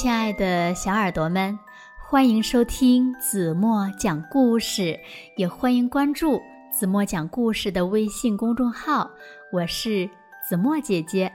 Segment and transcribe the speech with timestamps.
[0.00, 1.58] 亲爱的小耳朵们，
[1.98, 4.96] 欢迎收听子墨讲故事，
[5.36, 6.40] 也欢迎关注
[6.72, 9.10] 子墨讲故事的微信公众号。
[9.52, 10.08] 我是
[10.48, 11.28] 子墨姐姐。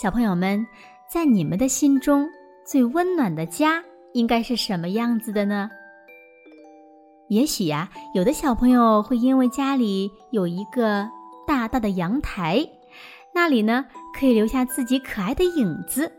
[0.00, 0.66] 小朋友们，
[1.06, 2.26] 在你们的心中，
[2.64, 3.84] 最温暖的家
[4.14, 5.68] 应该是什么样子的呢？
[7.28, 11.06] 也许呀，有的小朋友会因为家里有一个
[11.46, 12.66] 大大的阳台，
[13.34, 13.84] 那里呢
[14.18, 16.10] 可以留下自己可爱的影子。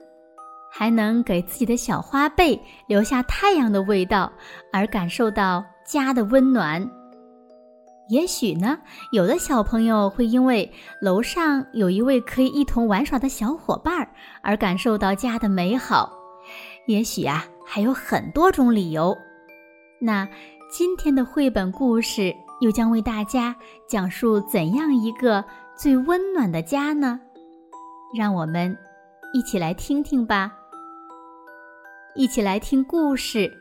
[0.75, 4.33] 还能给自己的小花被留下太阳的味道，
[4.71, 6.89] 而感受到家的温暖。
[8.09, 8.79] 也许呢，
[9.11, 10.69] 有的小朋友会因为
[10.99, 14.09] 楼上有一位可以一同玩耍的小伙伴
[14.41, 16.11] 而感受到家的美好。
[16.87, 19.15] 也许啊，还有很多种理由。
[20.01, 20.27] 那
[20.71, 23.55] 今天的绘本故事又将为大家
[23.87, 25.45] 讲述怎样一个
[25.77, 27.19] 最温暖的家呢？
[28.17, 28.75] 让我们
[29.33, 30.51] 一起来听听吧。
[32.15, 33.39] 一起来听故事，《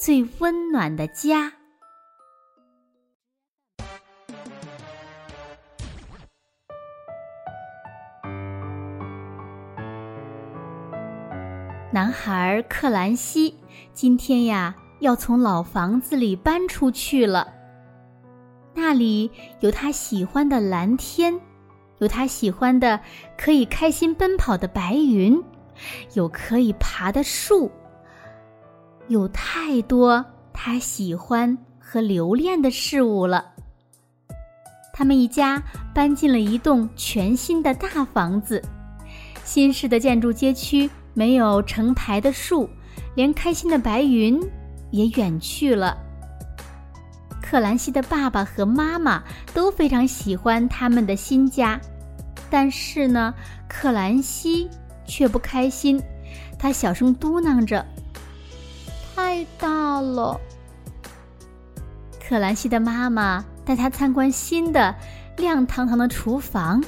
[0.00, 1.50] 最温暖的家》。
[11.90, 13.58] 男孩克兰西
[13.92, 17.52] 今天呀，要从老房子里搬出去了。
[18.74, 21.40] 那里有他喜欢的蓝天，
[21.98, 23.00] 有他喜欢的
[23.36, 25.42] 可以开心奔跑的白云，
[26.14, 27.68] 有可以爬的树。
[29.08, 33.44] 有太多他喜欢和留恋的事物了。
[34.92, 35.62] 他们一家
[35.94, 38.62] 搬进了一栋全新的大房子，
[39.44, 42.68] 新式的建筑街区没有成排的树，
[43.14, 44.38] 连开心的白云
[44.90, 45.96] 也远去了。
[47.40, 49.22] 克兰西的爸爸和妈妈
[49.54, 51.80] 都非常喜欢他们的新家，
[52.50, 53.32] 但是呢，
[53.66, 54.68] 克兰西
[55.06, 55.98] 却不开心，
[56.58, 57.86] 他小声嘟囔着。
[59.28, 60.40] 太大了。
[62.18, 64.94] 克兰西的妈妈带他参观新的
[65.36, 66.82] 亮堂堂的厨房，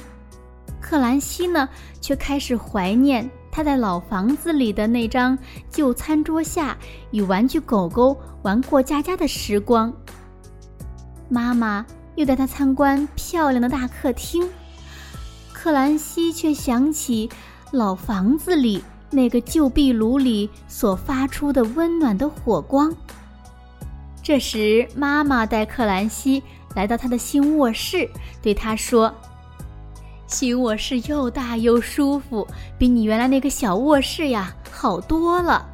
[0.81, 1.69] 克兰西呢
[2.01, 5.37] 却开始怀念他在老房子里的那张
[5.69, 6.75] 旧餐桌下
[7.11, 9.93] 与玩具狗狗玩过家家的时光。
[11.29, 11.85] 妈妈
[12.15, 14.49] 又带他参观漂亮的大客厅，
[15.53, 17.29] 克兰西却想起
[17.69, 18.83] 老房子里。
[19.11, 22.91] 那个旧壁炉里所发出的温暖的火光。
[24.23, 26.41] 这时，妈妈带克兰西
[26.75, 28.09] 来到他的新卧室，
[28.41, 29.13] 对他说
[30.27, 35.67] ：“新卧室又大又舒服，比你原来那个小卧室呀好多了。”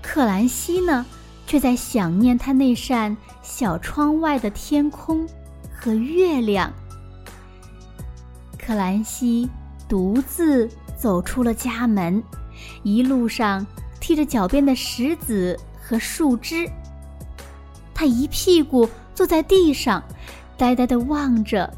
[0.00, 1.04] 克兰西呢，
[1.46, 5.28] 却在想念他那扇小窗外的天空
[5.72, 6.72] 和月亮。
[8.58, 9.48] 克兰西
[9.88, 10.70] 独自。
[11.00, 12.22] 走出了家门，
[12.82, 13.66] 一路上
[14.00, 16.70] 踢着脚边的石子和树枝。
[17.94, 20.02] 他一屁股坐在地上，
[20.58, 21.72] 呆呆地望着。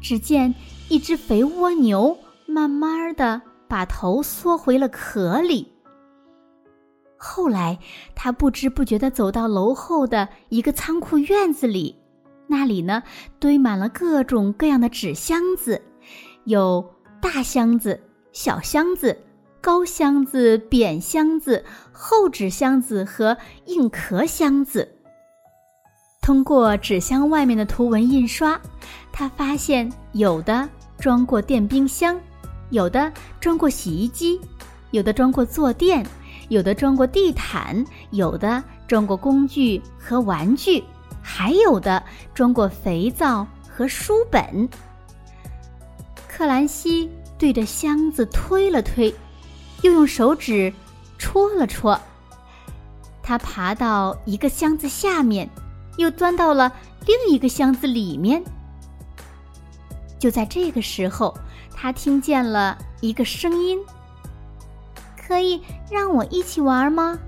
[0.00, 0.54] 只见
[0.88, 2.16] 一只肥蜗牛
[2.46, 5.70] 慢慢的把头缩回了壳里。
[7.18, 7.78] 后来，
[8.14, 11.96] 他不知不觉地走到楼后的一个仓库院子里，
[12.46, 13.02] 那里呢
[13.38, 15.82] 堆满了各种各样的纸箱子，
[16.44, 18.00] 有大箱子。
[18.36, 19.18] 小箱子、
[19.62, 24.86] 高箱子、扁箱子、厚纸箱子和硬壳箱子。
[26.20, 28.60] 通过纸箱外面的图文印刷，
[29.10, 32.20] 他发现有的装过电冰箱，
[32.68, 33.10] 有的
[33.40, 34.38] 装过洗衣机，
[34.90, 36.04] 有的装过坐垫，
[36.50, 40.84] 有的装过地毯，有的装过工具和玩具，
[41.22, 42.04] 还有的
[42.34, 44.68] 装过肥皂和书本。
[46.28, 47.10] 克兰西。
[47.38, 49.14] 对着箱子推了推，
[49.82, 50.72] 又用手指
[51.18, 52.00] 戳了戳。
[53.22, 55.48] 他爬到一个箱子下面，
[55.96, 56.72] 又钻到了
[57.06, 58.42] 另一个箱子里面。
[60.18, 61.36] 就在这个时候，
[61.74, 63.78] 他听见了一个声音
[65.16, 67.18] ：“可以让我一起玩吗？”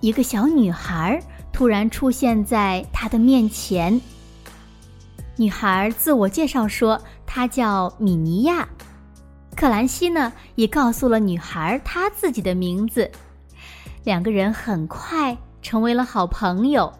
[0.00, 1.22] 一个小女孩
[1.52, 4.00] 突然出现在他的面前。
[5.38, 7.00] 女孩自我介绍说。
[7.30, 8.66] 她叫米尼亚，
[9.54, 13.10] 克兰西呢也告诉了女孩她自己的名字，
[14.02, 16.92] 两个人很快成为了好朋友。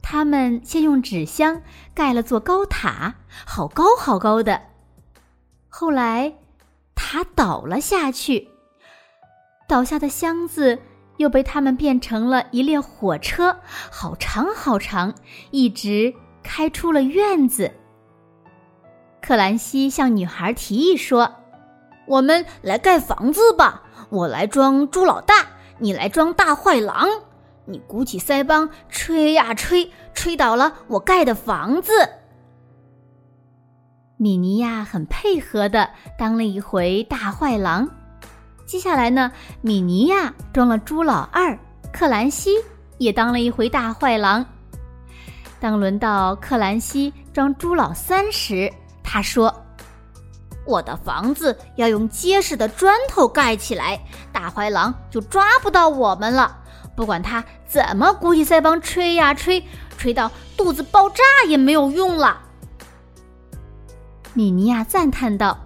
[0.00, 1.60] 他们先用纸箱
[1.92, 4.62] 盖了座高塔，好高好高的。
[5.68, 6.32] 后来
[6.94, 8.48] 塔倒了下去，
[9.66, 10.78] 倒下的箱子
[11.16, 13.58] 又被他们变成了一列火车，
[13.90, 15.12] 好长好长，
[15.50, 16.14] 一直
[16.48, 17.70] 开出了院子。
[19.20, 21.30] 克兰西向女孩提议说
[22.08, 23.82] ：“我们来盖房子吧。
[24.08, 25.34] 我来装猪老大，
[25.78, 27.06] 你来装大坏狼。
[27.66, 31.92] 你鼓起腮帮，吹呀吹，吹倒了我盖的房子。
[34.16, 37.86] 米妮呀，很配合的当了一回大坏狼。
[38.64, 39.30] 接下来呢，
[39.60, 41.56] 米妮呀装了猪老二，
[41.92, 42.52] 克兰西
[42.96, 44.44] 也当了一回大坏狼。
[45.60, 48.72] 当轮到克兰西装猪老三时，
[49.02, 49.52] 他说
[50.64, 54.00] ：“我的房子要用结实的砖头盖起来，
[54.32, 56.56] 大灰狼就抓不到我们了。
[56.94, 59.64] 不管他怎么鼓起腮帮吹呀吹，
[59.96, 62.40] 吹到肚子爆炸也没有用了。”
[64.34, 65.58] 米妮亚赞叹道：“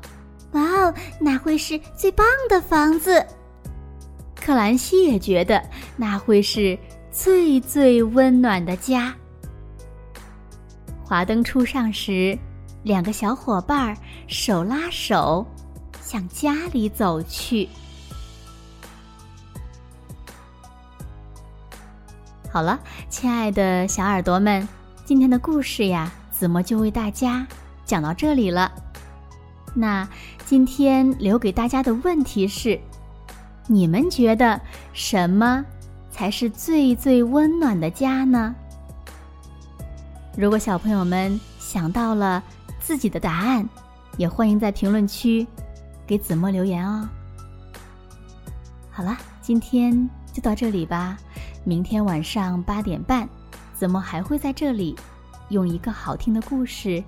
[0.52, 3.26] 哇哦，那会是最棒的房子！”
[4.40, 5.62] 克兰西也觉得
[5.96, 6.78] 那会是
[7.10, 9.14] 最最温暖的家。
[11.12, 12.38] 华灯初上时，
[12.84, 13.94] 两个小伙伴
[14.28, 15.46] 手拉手
[16.00, 17.68] 向家里走去。
[22.50, 22.80] 好了，
[23.10, 24.66] 亲爱的小耳朵们，
[25.04, 27.46] 今天的故事呀，子墨就为大家。
[27.84, 28.72] 讲到这里了，
[29.74, 30.08] 那
[30.46, 32.80] 今天留给大家的问题是：
[33.66, 34.58] 你们觉得
[34.94, 35.62] 什么
[36.10, 38.54] 才是最最温暖的家呢？
[40.36, 42.42] 如果小朋友们想到了
[42.80, 43.68] 自己的答案，
[44.16, 45.46] 也欢迎在评论区
[46.06, 47.06] 给子墨留言哦。
[48.90, 51.18] 好了，今天就到这里吧。
[51.64, 53.28] 明天晚上八点半，
[53.74, 54.96] 子墨还会在这里
[55.50, 57.02] 用一个好听的故事。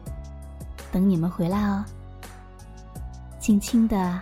[0.93, 1.85] 等你们回来哦，
[3.41, 4.21] 轻轻的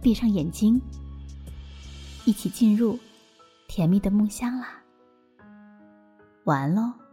[0.00, 0.80] 闭上眼睛，
[2.24, 2.98] 一起进入
[3.66, 4.68] 甜蜜的梦乡啦。
[6.44, 7.03] 晚安喽。